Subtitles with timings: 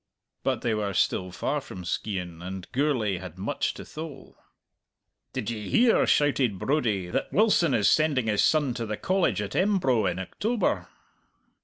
[0.41, 4.35] But they were still far from Skeighan, and Gourlay had much to thole.
[5.31, 9.55] "Did ye hear," shouted Brodie, "that Wilson is sending his son to the College at
[9.55, 10.87] Embro in October?"